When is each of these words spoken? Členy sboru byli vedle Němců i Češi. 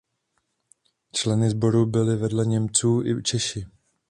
Členy 1.11 1.49
sboru 1.49 1.85
byli 1.85 2.15
vedle 2.17 2.45
Němců 2.45 3.01
i 3.05 3.23
Češi. 3.23 3.67